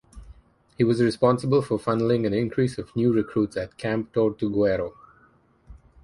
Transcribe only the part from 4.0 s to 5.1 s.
Tortuguero.